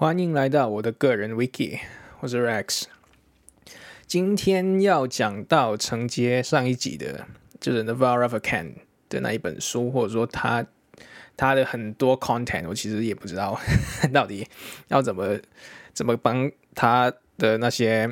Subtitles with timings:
[0.00, 1.80] 欢迎来到我的个人 Wiki，
[2.20, 2.84] 我是 Rex。
[4.06, 7.26] 今天要讲到承接上一集的，
[7.60, 8.74] 就是 Naval Ravikant
[9.08, 10.64] 的那一本书，或者说他
[11.36, 13.60] 他的很多 content，我其实也不知道
[14.14, 14.46] 到底
[14.86, 15.36] 要怎么
[15.92, 18.08] 怎么帮他的那些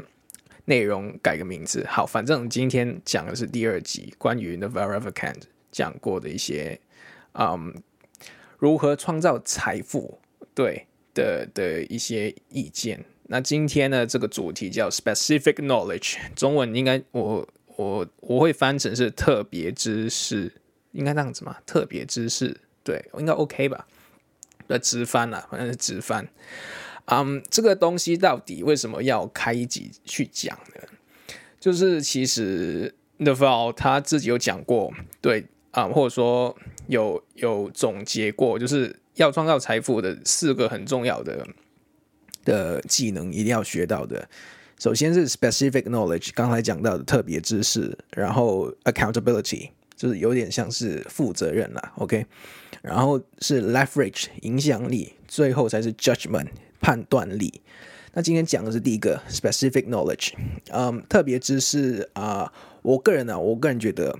[0.65, 1.87] 内容改个名字。
[1.89, 6.81] 好，反正今天讲的是第二集，关于 Naval Ravikant 讲过的一些，
[7.35, 7.81] 嗯，
[8.59, 10.19] 如何创造财富，
[10.53, 10.89] 对。
[11.17, 13.03] 的的一些意见。
[13.29, 20.53] 那今天呢，这个主题叫 specific knowledge，中文应该我我我会翻成是特别知识，
[20.93, 21.57] 应该这样子吗？
[21.67, 23.89] 特别知识，对，应该 OK 吧？
[24.69, 26.29] 那直翻啊，反正是直翻。
[27.07, 30.83] 嗯、这个东西到底为什么要开一集去讲呢？
[31.59, 36.57] 就是其实 Naval 他自己有讲过，对啊、或者说
[36.87, 38.95] 有有总结过，就是。
[39.17, 41.47] 要创造财富的四个很重要的
[42.45, 44.29] 的技能，一定要学到的。
[44.79, 52.27] 首先是 specific knowledge，刚才讲到的特别知识，然后 accountability 就是有点像是负责任啦，OK。
[52.83, 56.49] 然后是 leverage 影响力，最后才是 judgment
[56.81, 57.63] 判断力。
[58.13, 60.33] 那今天讲的是第一个 specific knowledge，
[60.71, 64.15] 嗯，特别知识啊、我个人呢、啊，我个人觉得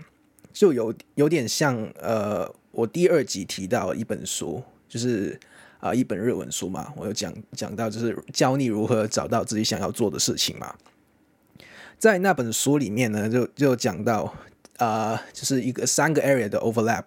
[0.55, 4.65] 就有有点像呃，我第二集提到一本书。
[4.89, 5.39] 就是
[5.81, 10.75] 啊，一本日文书嘛，我有讲讲到，就是教你如何找到自己想要做的事情嘛。
[11.99, 14.35] 在那本书里面呢，就就讲到
[14.79, 17.05] 啊，就是一个三个 area 的 overlap。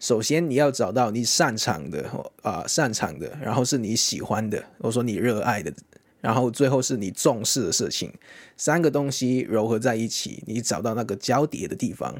[0.00, 2.08] 首先你要找到你擅长的
[2.42, 5.72] 啊，擅长的，然后是你喜欢的，或者说你热爱的，
[6.20, 8.12] 然后最后是你重视的事情。
[8.56, 12.14] 三个东西糅合在一起，你找到那个交叠的地方，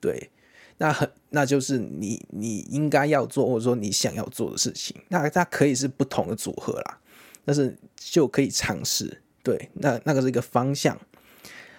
[0.00, 0.30] 对。
[0.78, 4.94] 那很，那就是你你应该要做，或者说你想要做的事情。
[5.08, 6.98] 那它可以是不同的组合啦，
[7.46, 9.22] 但是就可以尝试。
[9.42, 11.00] 对，那那个是一个方向。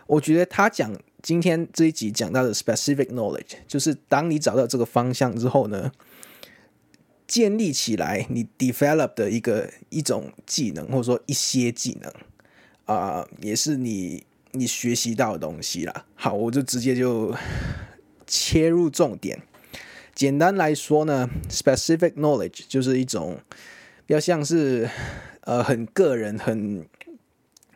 [0.07, 5.91] 我觉得他讲今天这一集讲到的 specific knowledge，就是当你找到这个方向之后呢，
[7.27, 12.11] 建立起来你 develop 的一个一种技能，或者说一些技能
[12.85, 16.05] 啊、也是你你学习到的东西啦。
[16.15, 17.35] 好，我就直接就。
[18.27, 19.41] 切入重点，
[20.13, 23.39] 简单来说呢，specific knowledge 就是一种
[24.05, 24.87] 比较像是
[25.41, 26.85] 呃很个人、很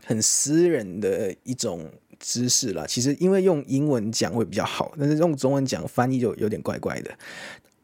[0.06, 2.86] 很私人的一种知识啦。
[2.86, 7.12] 其实因为用英文讲会比较好，但是用中文讲翻译就有点怪怪的。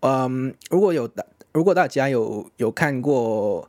[0.01, 3.67] 嗯，如果有大如果大家有有看过。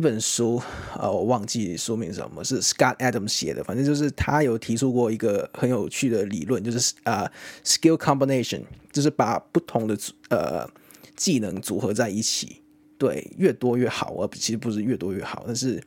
[0.00, 0.58] 一本书，
[0.98, 3.62] 呃，我忘记书名什么，是 Scott Adams 写的。
[3.62, 9.94] 反正就是他有提出过一个很有趣的理论，就是啊、呃、skill combination，就是把不同的
[10.30, 10.66] 呃
[11.14, 12.62] 技能组合在一起，
[12.96, 14.14] 对，越多越好。
[14.14, 15.78] 而其实不是越多越好，但是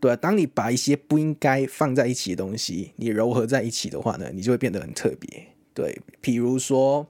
[0.00, 5.46] 对啊，当你把一些不应该放在一起的东西，你糅合在一起的话呢，你就会变得很特别。
[5.72, 7.06] 对，比如说，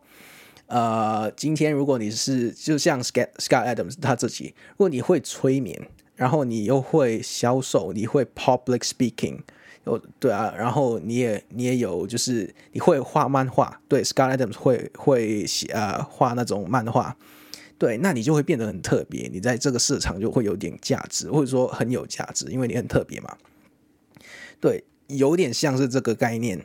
[0.67, 5.85] 呃，今天如果你是就像 Scott Scott Adams 他自己，如果你会催眠。
[6.17, 9.41] 然后你又会销售，你会 public speaking，
[9.85, 17.15] 有对啊，然后你也你也有就是你会画漫画，对，Scott Adams 会会写啊画那种漫画，
[17.79, 23.37] 对，那你就会变得很特别，你在这个市场就会有点价值，或者说很有价值，因为你很特别嘛。
[24.59, 26.65] 对，有点像是这个概念。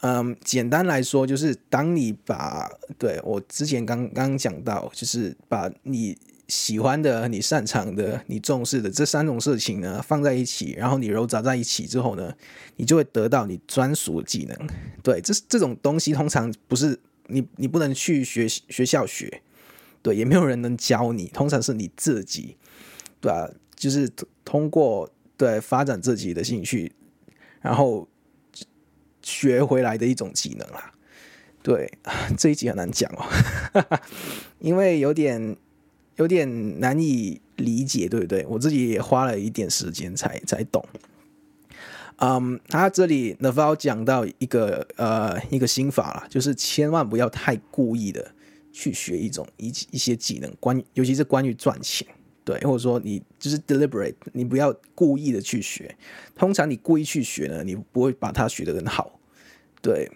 [0.00, 6.18] 嗯，简单来说就是当你把对我之前刚刚讲到，就是把你。
[6.52, 12.34] 喜欢的、你擅长的、你重视的这三种事情呢，放在一起，然后你揉杂在一起之后呢，
[12.76, 14.68] 你就会得到你专属的技能。
[15.02, 19.40] 对，这这种东西通常不是你，你不能去学学校学，
[20.02, 22.58] 对，也没有人能教你，通常是你自己，
[23.18, 24.06] 对啊，就是
[24.44, 26.92] 通过对发展自己的兴趣，
[27.62, 28.06] 然后
[29.22, 30.92] 学回来的一种技能啦。
[31.62, 31.90] 对，
[32.36, 33.24] 这一集很难讲哦，
[34.60, 35.56] 因为有点。
[36.22, 38.46] 有点难以理解，对不对？
[38.48, 40.84] 我自己也花了一点时间才才懂。
[42.18, 48.32] 嗯，他这里 Naval 讲到一个呃一个心法啦，就是千万不要太故意的
[48.72, 52.06] 去学一种一一些技能，关尤其是关于赚钱，
[52.44, 55.92] 对，或者说你就是 deliberate，你不要故意的去学。
[56.36, 59.18] 通常你故意去学呢，你不会把它学得很好。
[59.80, 60.08] 对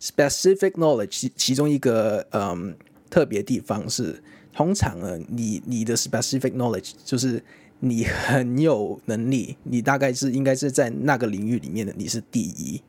[0.00, 2.76] ，specific knowledge 其其中一个嗯
[3.10, 4.22] 特别地方是。
[4.52, 7.42] 通常呢，你你的 specific knowledge 就是
[7.80, 12.82] 你很有能力，你大概是应该是在那个领域里面的你是第一，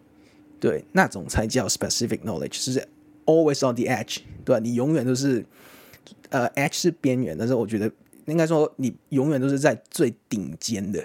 [0.60, 2.88] 对，那种才叫 specific knowledge，就是
[3.26, 4.60] always on the edge，对吧？
[4.60, 5.46] 你永远都是
[6.30, 7.92] 呃 edge 是边缘，但是我觉得
[8.26, 11.04] 应该说你永远都是在最顶尖的，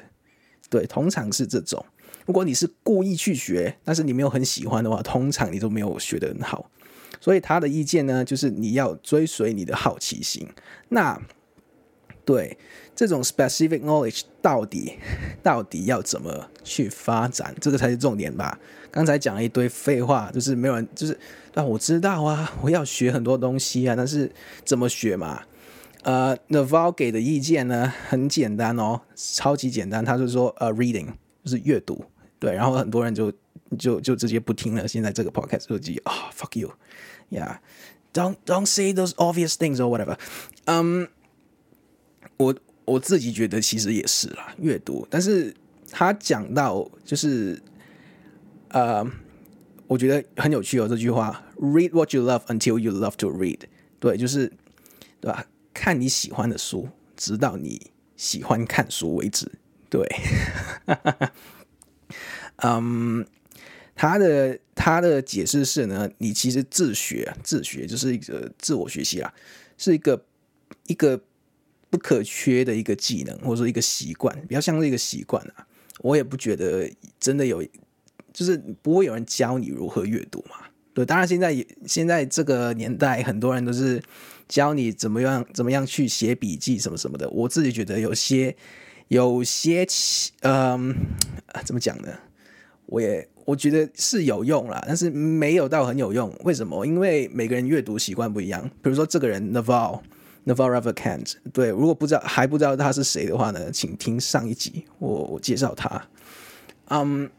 [0.70, 1.84] 对，通常是这种。
[2.24, 6.70] 如果你是故意去学，但是你没有很喜欢的话，通常你都没有学得很好。
[7.20, 10.48] 所以他的意见呢，就是你要追随你的好奇心。
[10.88, 11.20] 那
[12.24, 12.56] 对
[12.94, 14.98] 这种 specific knowledge 到底
[15.42, 18.58] 到底要怎么去发展，这个才是重点吧？
[18.90, 21.18] 刚才讲了一堆废话，就是没有人就是
[21.54, 24.30] 啊，我知道啊，我要学很多东西啊，但是
[24.64, 25.42] 怎么学嘛？
[26.02, 31.08] 呃，Naval 给的意见呢，很简单哦，超级简单，他就说呃，reading
[31.42, 32.04] 就是阅读。
[32.38, 33.32] 对，然后很多人就
[33.76, 34.86] 就就直接不听了。
[34.86, 40.18] 现在这个 podcast 就直接啊、，fuck you，yeah，don't don't say those obvious things or whatever。
[40.64, 41.08] 嗯，
[42.36, 42.54] 我
[42.84, 45.06] 我自己觉得其实也是啦，阅读。
[45.10, 45.54] 但是
[45.90, 47.62] 他讲到就是，
[48.68, 49.04] 呃，
[49.86, 53.60] 我觉得很有趣哦，这句话，read what you love until you love to read。
[53.98, 54.52] 对，就是
[55.20, 55.46] 对吧？
[55.72, 59.50] 看你喜欢的书，直到你喜欢看书为止。
[59.90, 60.06] 对。
[62.56, 63.22] 嗯，um,
[63.94, 69.32] 他的他的解释是呢，你其实自学自学就是一个自我学习啦，
[69.78, 70.24] 是一个
[70.86, 71.20] 一个
[71.90, 75.66] 不可缺的一个技能，或者说一个习惯，比较像是一个习惯啊。
[76.00, 77.62] 我也不觉得真的有，
[78.32, 80.56] 就是不会有人教你如何阅读嘛。
[80.92, 84.02] 对，当然现在也现在这个年代，很多人都是
[84.48, 87.30] 教你怎么样怎么样去写笔记什么什么的。
[87.30, 88.56] 我自己觉得有些
[89.08, 89.86] 有些
[90.42, 90.94] 嗯，
[91.64, 92.08] 怎么讲呢？
[92.86, 96.32] 我也我觉得是有用啦，但是没有到很有用。
[96.44, 96.84] 为什么？
[96.86, 98.62] 因为每个人阅读习惯不一样。
[98.82, 100.00] 比如说这个人 Naval
[100.46, 106.08] Naval Ravikant，对，如果不知道还不知道他是谁的话呢，请听上一集我我介绍他。
[106.88, 107.30] 嗯、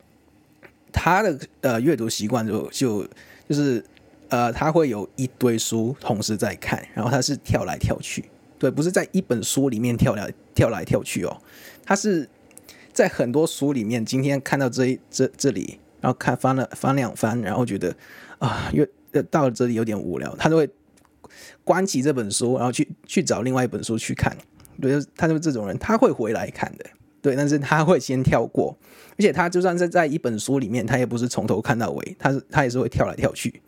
[0.91, 3.07] 他的呃阅读习惯就就
[3.49, 3.83] 就是
[4.29, 8.25] 呃他会有一堆书同时在看，然后他是跳来跳去，
[8.57, 11.41] 对，不是在一本书里面跳来跳来跳去哦，
[11.85, 12.29] 他是。
[12.93, 17.91] 在很多书里面，今天看到这这这里，然后看翻了翻两翻，然后觉得
[18.37, 18.85] 啊，又
[19.23, 20.69] 到了这里有点无聊，他就会
[21.63, 24.37] 关起这本书，然后去去找另外一本书去看。
[24.79, 26.85] 对，他就是这种人，他会回来看的，
[27.23, 28.77] 对，但是他会先跳过，
[29.13, 33.63] 而且他就算是在一本书里面，他也不是从头看到尾，他是他也是会跳来跳去，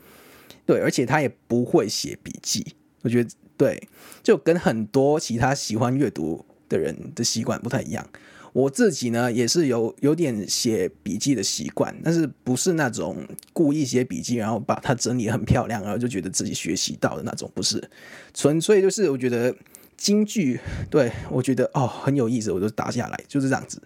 [0.63, 2.63] 对，而且他也不会写笔记。
[3.01, 3.81] 我觉得对，
[4.21, 8.07] 就跟很多其他喜欢阅读的人的习惯不太一样。
[8.57, 13.15] 我自己呢也是有有点写笔记的习惯，但是不是那种
[13.53, 17.87] 故意写笔记，然后把它整理很漂亮，然后就觉得自己学习到的那种，不是，
[18.33, 19.55] 纯粹就是我觉得
[19.95, 20.59] 京剧，
[20.89, 23.79] 对，我觉得哦很有意思，我就打下来，就是这样子，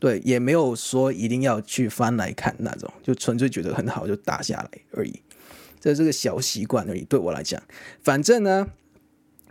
[0.00, 5.22] 对，也没有说一定要去翻来看那种，就纯粹觉得很好就打下来而已，
[5.78, 7.62] 这是个小习惯而已，对我来讲，
[8.02, 8.66] 反正呢，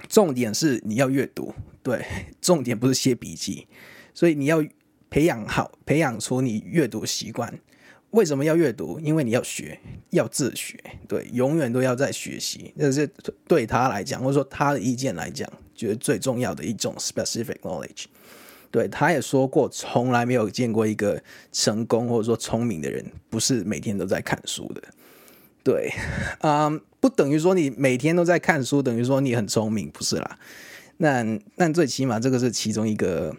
[0.10, 2.06] 重点是你要阅读，对，
[2.42, 3.66] 重点不是写笔记。
[4.18, 4.66] 所以你要
[5.12, 7.54] 培养好，培养出你阅读习惯。
[8.10, 9.00] 为什么要阅读？
[9.00, 9.80] 因为你要学，
[10.10, 10.76] 要自学。
[11.08, 12.74] 对，永远都要在学习。
[12.80, 13.08] 这是
[13.48, 18.06] 对他来讲，或者说他的意见来讲，觉得最重要的一种 specific knowledge。
[18.72, 21.22] 对，他也说过，从来没有见过一个
[21.52, 24.82] 成功或者说聪明的人，不是每天都在看书的。
[25.64, 25.94] 对，
[26.40, 30.40] 啊、嗯，不等于说你每天都在看书，等于说你很聪明，不是啦。
[30.98, 31.24] 那
[31.58, 33.36] 那最起码这个是其中一个。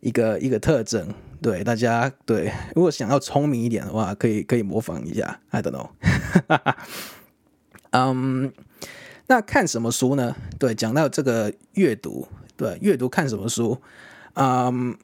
[0.00, 1.08] 一个一个特征，
[1.42, 5.40] 对大家对，如果想要聪明一点的话，可以可以模仿一下。
[5.50, 5.88] I don't know，
[7.90, 8.48] 嗯，um,
[9.26, 10.36] 那看什么书呢？
[10.58, 13.80] 对，讲到这个阅读，对，阅读看什么书？
[14.34, 14.96] 嗯、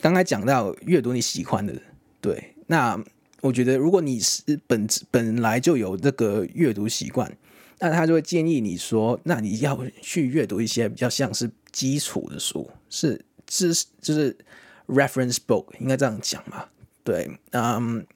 [0.00, 1.74] 刚才讲到阅读你喜欢的，
[2.20, 3.02] 对，那
[3.40, 7.32] 我觉得如果你是本本来就有这个阅读习惯，
[7.80, 13.24] 那他就会建议你说，那你要去阅读一些比较像是基础的书，是。
[13.48, 14.36] 知识就是
[14.86, 16.66] reference book，应该这样讲嘛？
[17.02, 18.06] 对，嗯，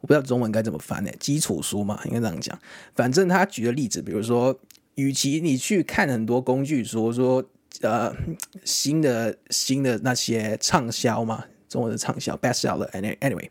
[0.00, 1.10] 我不知道中文该怎么翻呢？
[1.18, 2.58] 基础书嘛，应该这样讲。
[2.94, 4.58] 反正他举的例子，比如说，
[4.94, 7.44] 与其你去看很多工具书，说
[7.82, 8.14] 呃
[8.64, 13.50] 新的新的那些畅销嘛，中文的畅销 bestseller，anyway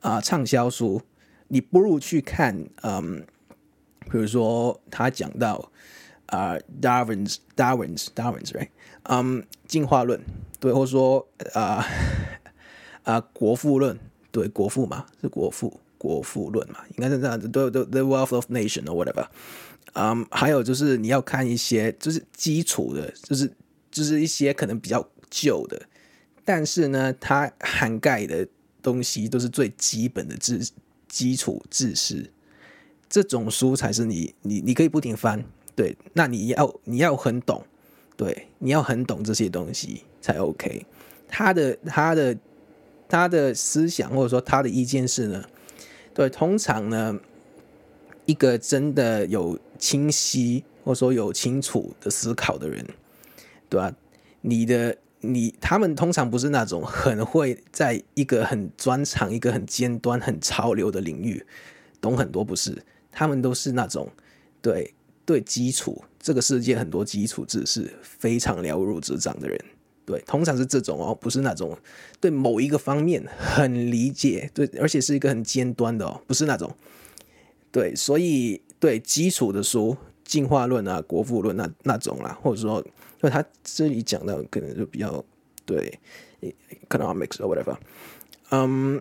[0.00, 1.00] 啊、畅销书，
[1.48, 3.24] 你不如去看，嗯，
[4.10, 5.72] 比如说他讲到
[6.30, 8.68] 啊、Darwin's Darwin's Darwin's right，
[9.04, 10.20] 嗯，进化论。
[10.58, 11.84] 对，或者说啊
[13.02, 13.98] 啊、国富论，
[14.30, 17.48] 对，国富嘛，是国富，国富论嘛，应该是这样子。
[17.48, 19.26] 对对，The Wealth of Nation or whatever。
[19.94, 23.50] 嗯，还有就是你要看一些，就是基础的，就是
[23.90, 25.80] 就是一些可能比较旧的，
[26.44, 28.46] 但是呢，它涵盖的
[28.82, 30.64] 东西都是最基本的知
[31.08, 32.30] 基础知识。
[33.08, 35.44] 这种书才是你你你可以不停翻，
[35.80, 37.64] 对，那你要你要很懂。
[38.14, 40.84] 对，你要很懂这些东西才 OK。
[41.26, 42.36] 他的他的
[43.08, 45.42] 他的思想或者说他的意见是呢，
[46.12, 47.18] 对，通常呢，
[48.26, 52.86] 一个真的有清晰或者说有清楚的思考的人，
[53.70, 53.94] 对吧、啊？
[54.42, 61.42] 你的你他们通常不是那种很会在一个很专长、一个很尖端、很潮流的领域
[62.02, 62.84] 懂很多，不是？
[63.10, 64.10] 他们都是那种
[64.60, 64.92] 对
[65.30, 69.64] 对基础这个世界很多基础知识非常了如指掌的人。
[70.04, 71.78] 对，通常是这种哦，不是那种
[72.18, 76.74] 对某一个方面很理解，对，而且是一个很尖端的哦，不是那种。
[77.70, 85.24] 对，所以对基础的书，进化论啊、国富论那那种啦，或者说，因为他这里讲到可能就比较
[85.64, 85.96] 对
[86.88, 87.76] economics or whatever，
[88.50, 89.00] 嗯，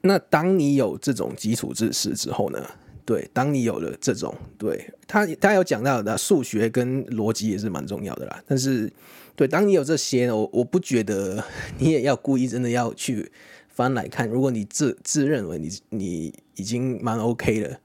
[0.00, 2.68] 那当你有这种基础知识之后呢，
[3.08, 8.92] 对，当你有了这种，对他他有讲到的数学跟逻辑也是蛮重要的啦，但是。
[9.34, 11.44] 对，当你有这些，我我不觉得
[11.78, 13.30] 你也要故意真的要去
[13.68, 14.28] 翻来看。
[14.28, 17.78] 如果你自自认为你你已经蛮 OK 了，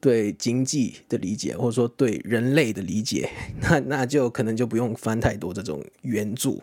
[0.00, 3.30] 对经济的理解，或者说对人类的理解，
[3.62, 6.56] 那那就可能就不用翻太多这种原著。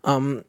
[0.00, 0.42] 嗯，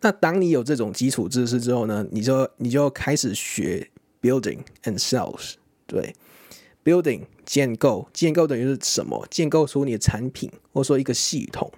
[0.00, 3.88] 那当你有这种基础知识之后呢，你就你就开始学
[4.20, 5.52] building and sales。
[5.88, 6.14] 对
[6.84, 9.26] ，building 建构，建构等于是什么？
[9.28, 11.72] 建构出你的产品，或者说一个系统。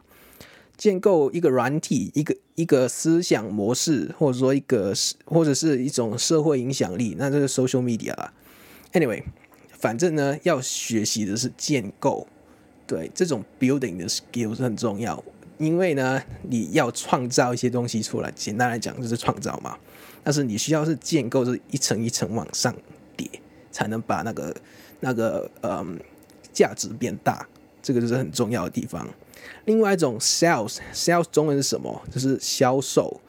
[0.76, 4.94] 建构一个软体，一个一个思想模式，或者说一个
[5.26, 8.32] 或者是一种社会影响力，那这个 social media 啦。
[8.92, 9.22] Anyway，
[9.68, 12.26] 反正呢，要学习的是建构，
[12.86, 15.22] 对这种 building 的 skill 是很重要，
[15.58, 19.76] 因为呢，你要创造一些东西出来，简单来讲就是创造嘛。
[20.24, 22.74] 但是你需要是建构，是一层一层往上
[23.16, 23.28] 叠，
[23.70, 24.54] 才能把那个
[25.00, 25.98] 那个嗯
[26.52, 27.46] 价值变大，
[27.82, 29.06] 这个就是很重要的地方。
[29.64, 32.02] 另外一种 sales，sales 中文是什么？
[32.10, 33.20] 就是销售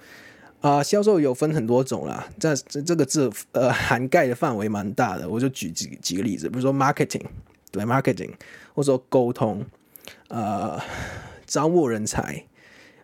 [0.60, 2.28] 啊，销售有分很多种啦。
[2.40, 7.24] 这这这个字呃涵盖的范围蛮大的，我就举几几个例子，比如说 marketing，
[7.72, 8.32] 对 marketing，
[8.74, 9.66] 或者说沟通，
[10.28, 10.80] 呃，
[11.46, 12.46] 招募人才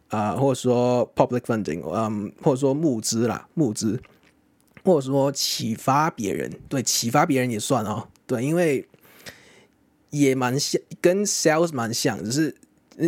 [0.10, 4.02] 啊，或者说 public funding，嗯，或者说募资啦，募资，
[4.88, 8.88] 或者说启发别人，对，启发别人也算哦，对，因为
[10.12, 12.56] 也蛮像，跟 sales 蛮像，只是。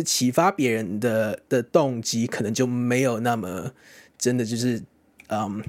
[0.04, 3.72] 启发别人的的动机可能就没有那么
[4.16, 4.80] 真的就是，
[5.26, 5.60] 嗯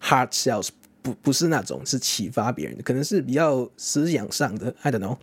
[0.00, 0.70] ，hard sales
[1.02, 5.18] 不不是那种是启发别人的，可能是比较思想上的，I don't know，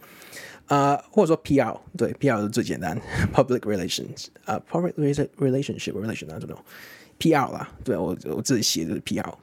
[0.68, 2.96] 啊、或者说 PR 对 PR 是最简单，
[3.34, 9.34] public relations 啊、uh,，public relationship relation，I don't know，PR 啦，对我我自己写的是 PR。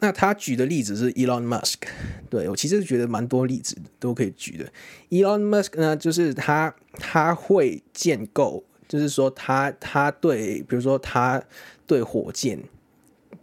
[0.00, 1.76] 那他举的例子是 Elon Musk，
[2.28, 4.72] 对，我其实觉得蛮多例子都可以举的。
[5.10, 11.42] Elon Musk 呢，就是他他会建构，就是说他他对，比如说他
[11.86, 12.58] 对火箭，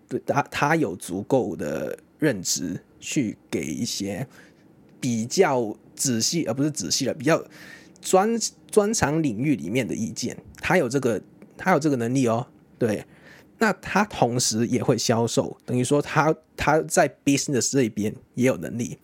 [0.08, 4.28] 对他他有足够的认知去给一些
[5.00, 7.44] 比较仔细，而不是仔细的比较
[8.02, 8.38] 专
[8.70, 11.22] 专长领域里面的意见，他有这个
[11.58, 13.06] 他有这个能力哦，对。
[13.62, 18.98] 那他同时也会销售，等于说他他在 business 这边也有能力，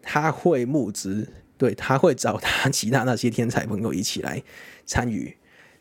[0.00, 4.40] 他会募资，对，他会找他其他那些天才朋友一起来
[4.84, 5.36] 参与，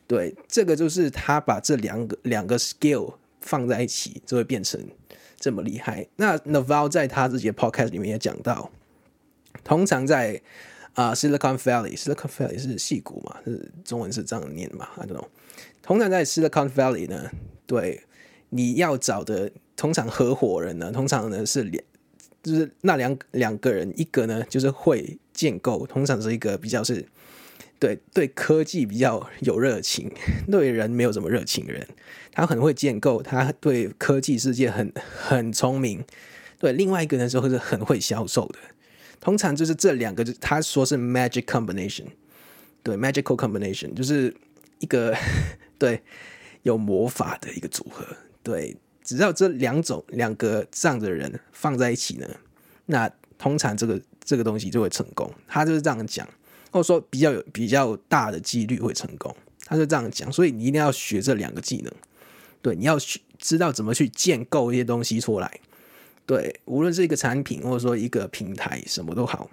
[0.07, 4.83] 对，这个就是他把这两个两个 skill 放在一起，就会变成
[5.39, 6.07] 这么厉害。
[6.15, 8.71] 那 Naval 在他自己的 podcast 里面也讲到，
[9.63, 10.41] 通常在
[10.95, 15.27] 啊、Silicon Valley，Silicon Valley 是戏骨嘛，是中文是这样念嘛？I don't know。
[15.83, 17.29] 通常在 Silicon Valley 呢，
[17.67, 18.01] 对。
[18.55, 21.83] 你要找的通常合伙人呢，通常呢是两，
[22.41, 27.05] 就是那两两个人，一个呢就是会建构，通常是一个比较是
[27.77, 30.09] 对对科技比较有热情，
[30.49, 31.85] 对人没有什么热情的人，
[32.31, 36.01] 他很会建构，他对科技世界很很聪明。
[36.57, 38.59] 对，另外一个呢就是很会销售的，
[39.19, 42.05] 通常就是这两个，就他说是 magic combination，
[42.81, 44.33] 对，magical combination 就是
[44.79, 45.13] 一个
[45.77, 46.01] 对
[46.63, 48.05] 有魔法的一个组合。
[48.45, 52.29] 对，只要这两种两个这样的人放在一起呢，
[52.85, 55.27] 那通常这个这个东西就会成功。
[55.47, 56.29] 他就是这样讲，
[56.69, 59.35] 或者说比较有比较大的几率会成功。
[59.65, 61.91] 他就这样讲，所以你一定要学这两个技能。
[62.61, 65.59] 对，你要去知道怎么去建构一些东西出来。
[66.27, 69.49] 对，无论是一个产品，或者说一个平台，什么都好，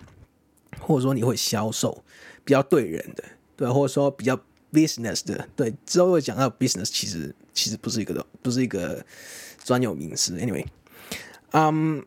[0.80, 2.04] 或者说你会销售，
[2.44, 3.24] 比较对人的，
[3.56, 4.38] 对，或者说比较。
[4.72, 9.04] business 的对，之后会讲到 business，其实其实不是一个不是一个
[9.64, 10.36] 专有名词。
[10.38, 10.64] Anyway，
[11.52, 12.04] 嗯，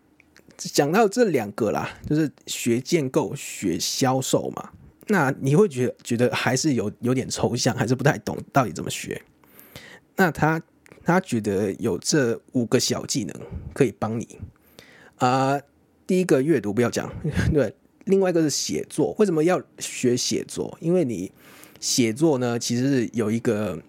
[0.58, 4.72] 讲到这两个啦，就是学建构、学销售嘛。
[5.08, 9.22] 那你会觉得觉得还是有有点抽象，还是不太懂到底怎么学。
[10.16, 10.62] 那他
[11.04, 13.36] 他觉得有这五个小技能
[13.74, 14.40] 可以帮你
[15.18, 15.62] 啊、呃。
[16.08, 17.12] 第一个阅读不要讲，
[17.52, 19.16] 对，另外一个是写作。
[19.18, 20.78] 为什么要学写作？
[20.80, 21.32] 因为你
[21.80, 23.82] 写作呢，其实是有一个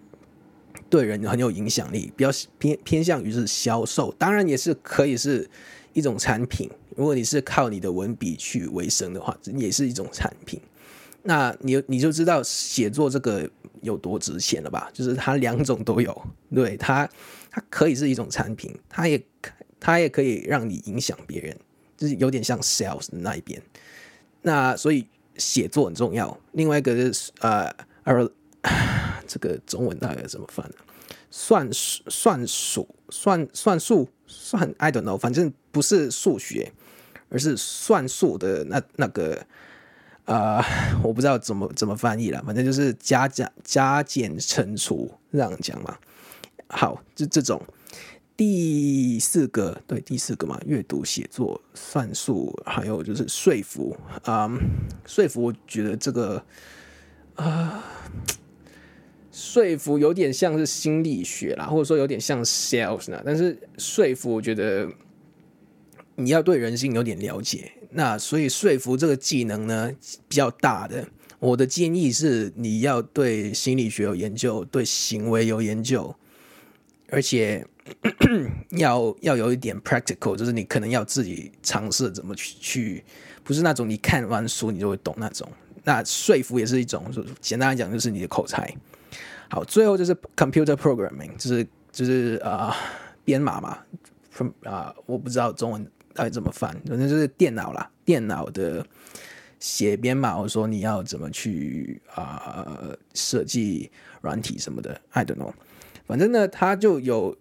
[0.89, 5.49] 对人很有影响力，比较偏偏向于是销售，当然也是可以是
[5.93, 6.69] 一种产品。
[6.95, 10.59] 如果你是靠你的文笔去维生的话，也是一种产品。
[11.23, 13.49] 那你你就知道写作这个
[13.81, 14.89] 有多值钱了吧？
[14.93, 16.25] 就是它两种都有，
[16.55, 17.07] 对，它
[17.51, 19.21] 它可以是一种产品，它也
[19.79, 21.55] 它也可以让你影响别人，
[21.97, 23.61] 就是有点像 sales 那一边。
[24.41, 26.35] 那所以写作很重要。
[26.53, 27.69] 另外一个就是呃，
[29.27, 30.75] 这个中文大概怎么翻呢？
[31.29, 36.71] 算算数算算数算 I don't know，反正不是数学。
[37.29, 39.45] 而是算术的那那个、
[40.23, 40.63] 呃，
[41.03, 45.97] 我不知道怎么怎么翻译了，反正就是加加加减乘除这样讲嘛。
[46.69, 47.61] 好，就这种
[48.37, 54.49] 第四个，对，第四个嘛，阅读、写作、算术，还有就是说服啊、
[55.05, 56.41] 说服，我觉得这个
[57.35, 57.83] 啊、呃，
[59.37, 64.89] 说服有点像是心理学啦，或者说有点像 sales 呢，但是说服，我觉得。
[66.19, 69.91] 你要对人性有点了解，那所以说服这个技能呢，
[70.27, 71.07] 比较大的。
[71.37, 76.15] 我的建议是，你要对心理学有研究，对行为有研究，
[77.11, 77.63] 而且
[78.79, 83.03] 要要有一点 practical，就是你可能要自己尝试怎么去去，
[83.43, 85.47] 不是那种你看完书你就会懂那种。
[85.83, 87.05] 那说服也是一种，
[87.39, 88.75] 简单来讲就是你的口才。
[89.49, 92.75] 好，最后就是 computer programming，就是就是啊
[93.23, 93.77] 编码嘛
[94.29, 95.91] ，from 啊我不知道中文。
[96.13, 96.71] 到底怎么翻？
[96.87, 98.83] 反正就是电脑啦，电脑的
[99.59, 102.75] 写编码，我说你要怎么去啊、
[103.13, 105.53] 设计软体什么的，I don't know。
[106.07, 107.37] 反正呢，他就有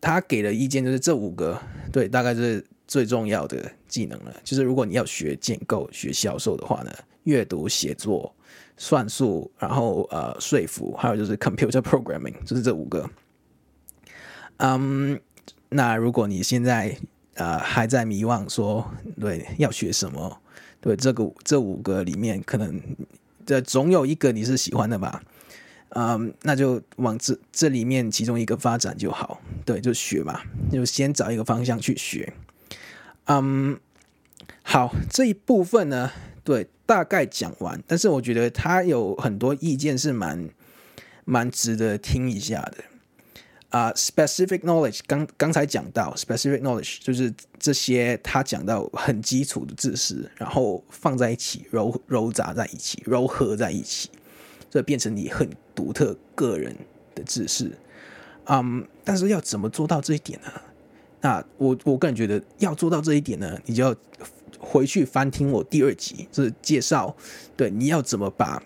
[0.00, 4.32] 他给的意见，就是这五个对，大概是最重要的技能了。
[4.44, 6.92] 就是如果你要学建构、学销售的话呢，
[7.24, 8.32] 阅读、写作、
[8.80, 13.08] 算术，然后呃说服，还有就是 computer programming，就是这五个。
[14.56, 15.20] 嗯，
[15.68, 16.96] 那如果你现在、
[17.34, 18.90] 呃，还在迷惘说，
[19.20, 20.40] 对，要学什么？
[20.80, 22.80] 对，这个这五个里面，可能
[23.44, 25.22] 这总有一个你是喜欢的吧？
[25.90, 29.42] 嗯，那就往这这里面其中一个发展就好。
[29.66, 30.40] 对，就学嘛，
[30.72, 32.32] 就先找一个方向去学。
[33.26, 33.78] 嗯，
[34.62, 36.10] 好，这一部分呢，
[36.42, 37.82] 对，大概讲完。
[37.86, 40.48] 但是我觉得他有很多意见是蛮
[41.24, 42.84] 蛮值得听一下的。
[43.70, 54.10] 啊、Specific knowledge 刚刚才讲到，specific knowledge 就是这些他讲到很基础的知识，然后放在一起，揉揉杂在一起，揉合在一起，
[54.68, 56.76] 这变成你很独特个人
[57.14, 57.70] 的知识。
[58.46, 60.50] 嗯、但是要怎么做到这一点呢？
[61.20, 63.94] 那我我个人觉得要做到这一点呢，你就要
[64.60, 67.16] 回去翻听我第二集，就是介绍，
[67.56, 68.62] 对，你要怎么把。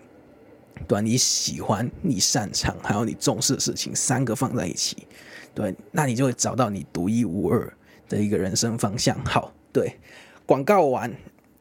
[0.89, 5.07] 对，你喜欢、你擅长，还有你重视的事情，三个放在一起，
[5.53, 7.73] 对，那你就会找到你独一无二
[8.09, 9.17] 的一个人生方向。
[9.23, 9.97] 好，对，
[10.45, 11.15] 广告完，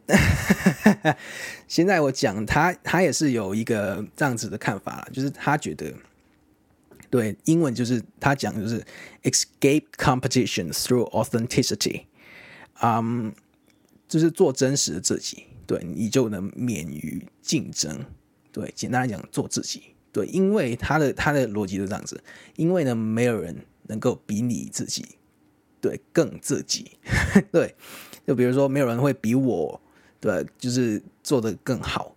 [1.68, 5.94] 现在我讲他，他也是有一个这样子的看法，就是他觉得，
[7.08, 8.84] 对，英文就是他讲就是
[9.22, 12.02] escape competition through authenticity，
[12.82, 13.32] 嗯、
[14.08, 18.04] 就是做真实的自己，对，你就能免于竞争。
[18.52, 19.82] 对，简单来讲，做自己。
[20.12, 22.22] 对，因为他的他的逻辑是这样子，
[22.54, 23.56] 因为呢，没有人
[23.88, 25.04] 能够比你自己，
[25.80, 26.92] 对，更自己。
[27.50, 27.74] 对，
[28.24, 29.80] 就比如说，没有人会比我，
[30.20, 32.14] 对，就是做得更好，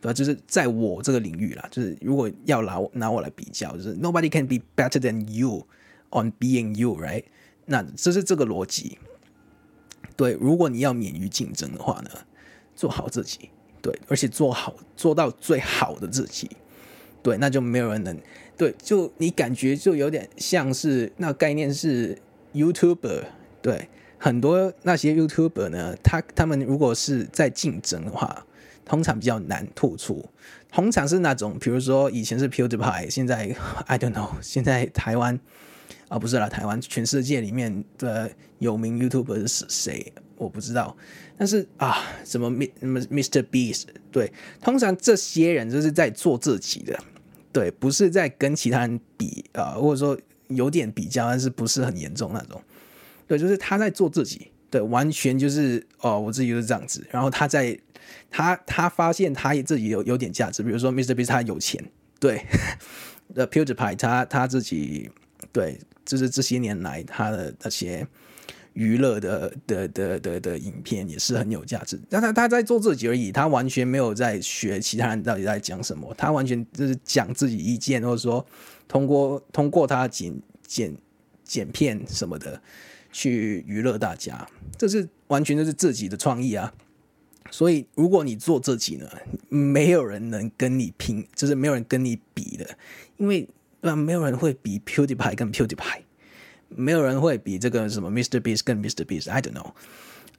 [0.00, 0.12] 对吧？
[0.12, 5.64] 就是在我这个领域啦，就是如果要拿我拿我来比较，就是 nobody can be better than you
[6.10, 7.22] on being you，right？
[7.66, 8.98] 那这是这个逻辑。
[10.16, 12.10] 对，如果你要免于竞争的话呢，
[12.74, 13.50] 做好自己。
[13.82, 16.50] 对，而且做好做到最好的自己，
[17.22, 18.18] 对，那就没有人能
[18.56, 22.18] 对，就你感觉就有点像是那概念是
[22.52, 23.22] YouTuber，
[23.62, 28.44] 对，很多那些 YouTuber 呢，他他们如果是在竞争的话，
[28.84, 30.28] 通常比较难突出，
[30.72, 33.54] 通常是那种，比如说以前是 PewDiePie，现在
[33.86, 35.38] I don't know，现在台湾
[36.08, 40.12] 啊不是啦，台湾全世界里面的有名 YouTuber 是谁？
[40.36, 40.94] 我不知道，
[41.38, 43.42] 但是啊，什么 Mr.
[43.42, 46.98] Beast，对，通常这些人就是在做自己的，
[47.50, 52.60] 对，不是在跟其他人比啊，或者说有点比较，但是不是很严重那种，
[53.26, 57.02] 对，就是他在做自己，对，完全就是哦，我自己就是这样子。
[57.10, 57.78] 然后他在
[58.30, 61.14] 他他发现他自己有有点价值，比如说 Mr.
[61.14, 61.82] Beast 他有钱，
[62.20, 62.44] 对
[63.32, 65.10] ，The PewDiePie 他他自己
[65.56, 68.06] 对，就是这些年来他的那些
[68.74, 71.98] 娱乐的的的的的，影片也是很有价值。
[72.10, 78.44] 但他他在做自己而已，他完全没有在学其他人到底在讲什么，他完全就是讲自己意见，或者说
[78.86, 80.94] 通过通过他剪剪
[81.42, 82.60] 剪片什么的。
[83.12, 86.70] 去娱乐大家，这是完全就是自己的创意啊！
[87.50, 89.08] 所以，如果你做自己呢，
[89.48, 92.76] 没有人能跟你拼，就是没有人跟你比的，
[93.16, 93.48] 因为
[93.86, 93.96] 那？
[93.96, 96.02] 没有人会比 PewDiePie 跟 PewDiePie，
[96.68, 98.40] 没有人会比这个什么 Mr.
[98.40, 99.04] Beast 跟 Mr.
[99.04, 99.72] Beast，I don't know。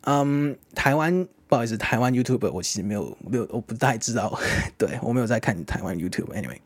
[0.02, 4.40] 嗯，台湾不好意思，台湾 YouTube 我其实没有没有，我不太知道，
[4.78, 6.60] 对，我没有在看台湾 YouTube，Anyway，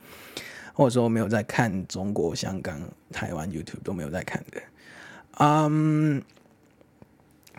[0.73, 2.79] 或者说我没有在看中国香港
[3.11, 4.61] 台湾 YouTube 都没有在看的。
[5.39, 6.21] 嗯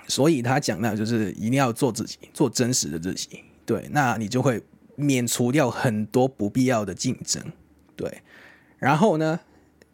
[0.08, 3.42] 所以他讲到就是一定要做自己，做真实的自己。
[3.64, 4.62] 对，那你就会
[4.96, 7.42] 免除掉很多不必要的竞争。
[7.96, 8.20] 对，
[8.82, 9.38] 然后呢，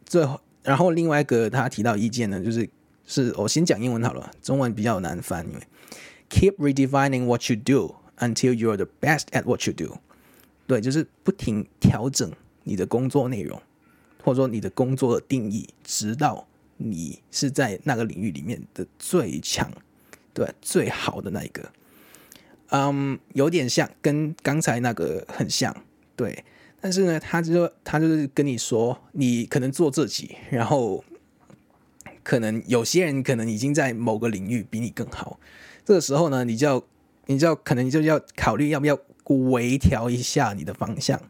[0.03, 2.67] 最后，然后另外一个他提到意见呢，就是
[3.05, 5.61] 是我先讲英文好了，中文比较难翻，因为
[6.29, 9.99] keep redefining what you do until you're the best at what you do。
[10.65, 12.31] 对，就是不停调整
[12.63, 13.61] 你的工作内容，
[14.23, 16.47] 或者说你的工作的定义，直到。
[16.81, 19.69] 你是在那个领域里面的最强，
[20.33, 21.69] 对，最好的那一个，
[22.69, 25.75] 嗯、有点像跟刚才那个很像，
[26.15, 26.45] 对，
[26.81, 31.03] 但是呢，他就他就是跟你说，你可能做自己，然后
[32.23, 35.39] 可能有些人可能已经在某个领域比你更好，
[35.85, 36.83] 这个时候呢，你就要
[37.25, 41.21] 你就要可能就要考虑要不要微调一下你的方向，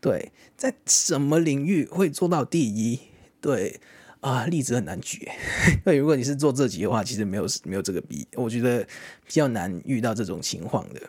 [0.00, 3.00] 对，在什么领域会做到第一，
[3.40, 3.80] 对。
[4.20, 5.26] 啊，例子很难举。
[5.82, 8.84] 对，如果你是做自己的话，其实没有没有这个比，我觉得
[9.24, 11.00] 比较难遇到这种情况的。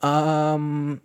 [0.00, 0.98] 嗯，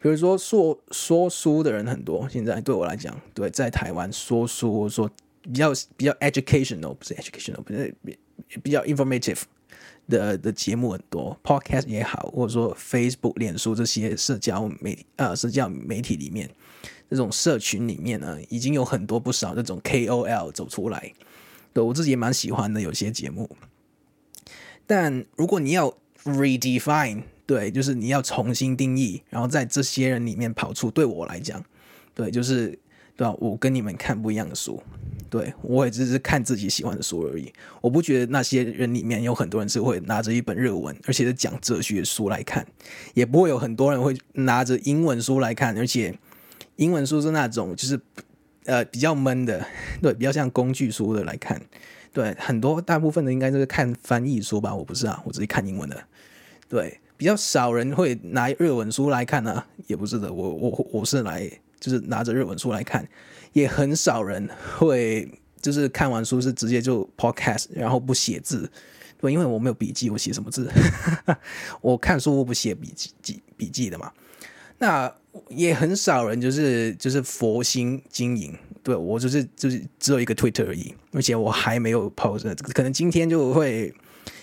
[0.00, 5.10] 比如说说说书的人很多，现在对我来讲，对，在台湾说书说
[5.42, 7.94] 比较比较 educational，不是 educational，不是
[8.62, 9.42] 比较 informative
[10.08, 16.48] 的的节目很多，podcast 也好，或者说 Facebook、脸书这些社交媒体啊、呃，社交媒体里面。
[17.10, 21.14] 这种社群里面呢，已经有很多不少这种 KOL 走出来，
[21.72, 23.48] 对，我自己也蛮喜欢的有些节目。
[24.86, 31.64] 但如果你要 redefine，对，就是你要重新定义，然后在这些人里面跑出，对我来讲，
[32.12, 32.78] 对，就是
[33.16, 33.34] 对吧？
[33.38, 34.82] 我跟你们看不一样的书，
[35.30, 37.50] 对，我也只是看自己喜欢的书而已。
[37.80, 42.66] 我不觉得那些人里面有很多人是会拿着一本日文，而且是讲哲学书来看，
[43.14, 46.14] 也不会有很多人会拿着英文书来看，而且。
[46.76, 48.00] 英文书是那种就是，
[48.64, 49.66] 呃，比较闷的，
[50.00, 51.60] 对，比较像工具书的来看，
[52.12, 56.00] 对，很多大部分的应该都是看翻译书吧，我不是啊，我只是看英文的，
[56.68, 61.50] 对，比较少人会拿日文书来看呢、啊，也不是的，我我我是来
[61.80, 63.06] 就是拿着日文书来看，
[63.52, 65.28] 也很少人会
[65.60, 68.70] 就是看完书是直接就 podcast，然后不写字，
[69.20, 70.70] 对，因为我没有笔记，我写什么字？
[71.82, 74.12] 我看书我不写笔记记笔记的嘛。
[74.78, 75.12] 那
[75.48, 83.92] 也很少人就是就是佛心经营，对，我就是就是只有一个 Twitter 而已，而且我还没有 post，可能今天就会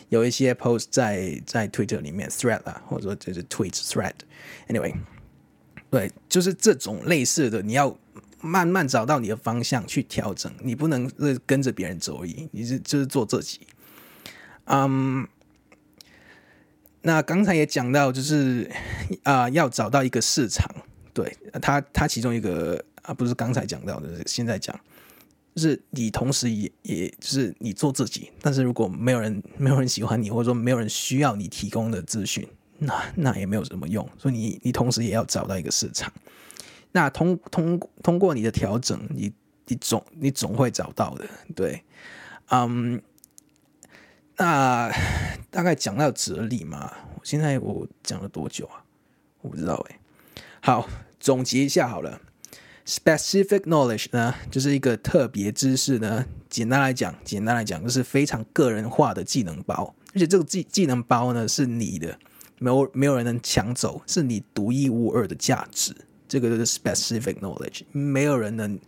[0.10, 4.94] 有一些 post 在在 Twitter 里面 thread 啊，或者说就是 tweet thread，anyway，
[5.90, 7.98] 对，就是这种类似的，你要
[8.42, 13.62] 慢慢找到你的方向去调整，你不能是跟着别人走而已，你是就是做自己，
[14.66, 15.28] 嗯、
[17.02, 18.70] 那刚才也讲到，就是
[19.24, 20.70] 啊、要找到一个市场，
[21.14, 24.80] 对他，他其中一个啊，不是刚才讲到的，现在讲，
[25.56, 36.12] 就是你同时也也就是你做自己，但是如果没有人没有人喜欢你，或者说没有人需要你提供的资讯，那那也没有什么用，所以你你同时也要找到一个市场。
[36.92, 39.32] 那通通通过你的调整，你
[39.68, 41.84] 你总你总会找到的，对，
[42.50, 43.02] 嗯。
[44.38, 44.92] 那
[45.50, 46.92] 大概讲到哲理嘛，
[47.24, 48.84] 现在我讲了多久啊？
[49.40, 49.98] 我不知道哎。
[50.60, 50.90] 好，
[51.22, 52.20] 总结一下好了。
[52.86, 56.24] Specific knowledge 呢，就是一个特别知识呢。
[56.50, 59.96] 简单来讲，简单来讲，就是非常个人化的技能包。
[60.14, 62.18] 而且这个技技能包呢，是你的，
[62.60, 65.96] 没有没有人能抢走，是你独一无二的价值。
[66.28, 68.80] 这个就是 specific knowledge，没有人能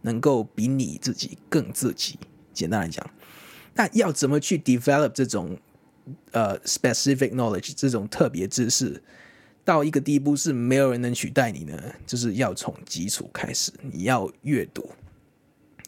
[0.00, 2.18] 能够比你自己更自己。
[2.54, 3.08] 简单来讲。
[3.74, 5.58] 那要怎么去 develop 这种
[6.30, 9.02] 呃 specific knowledge 这种特别知识
[9.64, 11.80] 到一个地步是没有人能取代你呢？
[12.06, 14.90] 就是要从基础开始，你要阅读，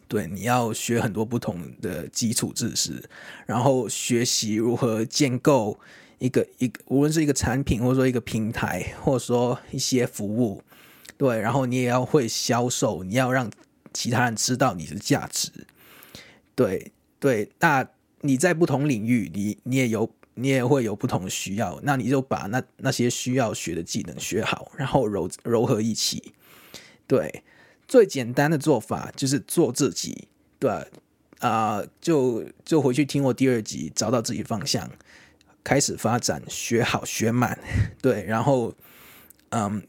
[0.07, 3.03] 对，你要学很多不同的基础知识，
[3.47, 5.79] 然后学习如何建构
[6.19, 10.63] 一个一个，无论是一个产品，或者说一个平台，或者说一些服务，
[11.17, 13.51] 对，然后你也要会销售，你要让
[13.93, 15.51] 其他人知道你的价值，
[16.55, 17.89] 对对，那
[18.21, 26.33] 你在不同领域，你你也有你也会有不同的需要，那你就把那那些需要学的技能学好，然后揉揉合一起，
[27.07, 27.43] 对。
[27.87, 30.27] 最简单的做法就是做自己，
[30.59, 30.71] 对
[31.41, 34.91] 啊，就就回去听我第二集，找到自己方向，
[35.63, 37.59] 开始发展，学好学满，
[38.01, 38.75] 对，然后，
[39.51, 39.83] 嗯，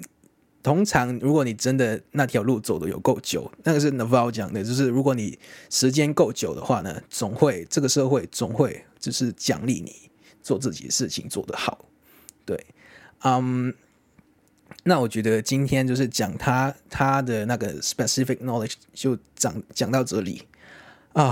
[0.62, 10.12] 通常如果你真的那条路走的有够久，那个是 Naval 讲的，就是如果你时间够久的话呢，总会这个社会总会就是奖励你
[10.45, 11.86] 做自己的事情做得好，
[12.45, 12.65] 对，
[13.23, 13.73] 嗯。
[14.88, 20.43] 那我觉得今天就是讲他他的那个 specific knowledge 就讲讲到这里
[21.13, 21.31] 啊，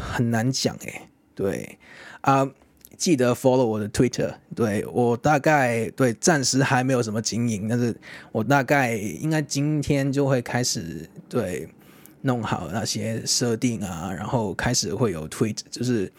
[0.00, 1.08] 很难讲诶。
[1.34, 1.78] 对
[2.22, 2.50] 啊，
[2.96, 7.94] 记得 follow 我的 Twitter，对我大概对暂时还没有什么经营，但是
[8.32, 11.68] 我大概应该今天就会开始对
[12.26, 16.12] 弄好那些设定啊，然后开始会有 tweet，就是。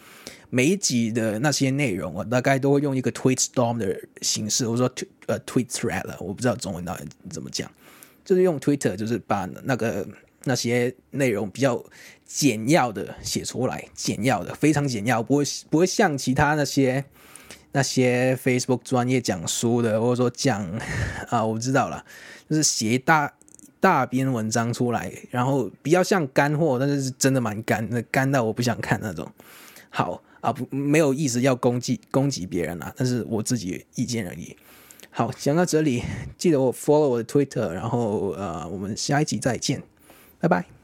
[0.50, 4.90] 每一集的那些内容，我大概都会用一个 tweet storm 的形式，或者说
[5.26, 7.70] 呃 tweet thread 了，我不知道中文到底怎么讲，
[8.24, 10.08] 就是用 Twitter，就是把那个
[10.44, 11.84] 那些内容比较
[12.24, 17.04] 简要的写出来，简要的，非常简要，不会不会像其他那些
[17.72, 20.66] 那些 Facebook 专业讲书的，或者说讲
[21.28, 22.02] 啊，我知道了，
[22.48, 23.30] 就是写大
[23.80, 29.30] 大篇文章出来，然后比较像干货，但是是真的蛮干，那干到我不想看那种。
[29.90, 30.22] 好。
[30.40, 34.56] 啊，不，没有意思要攻击攻击别人啦，但是我自己意见而已。
[35.10, 36.00] 好，讲到这里，
[36.36, 39.82] 记得我 follow 我的 Twitter，然后呃，我们下一集再见，
[40.38, 40.77] 拜拜。